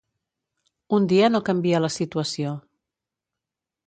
Un 0.97 1.03
dia 1.11 1.27
no 1.33 1.41
canvia 1.49 1.81
la 1.85 1.91
situació. 1.99 2.55